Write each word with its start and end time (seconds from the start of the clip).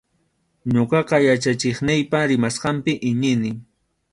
Ñuqaqa 0.73 1.17
yachachiqniypa 1.27 2.17
rimasqanpi 2.29 2.91
iñini. 3.09 3.51